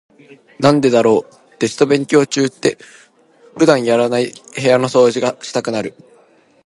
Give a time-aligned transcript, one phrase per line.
[0.59, 2.79] なんでだろう、テスト勉強中って
[3.55, 5.93] 普段やらない部屋の掃除がしたくなる。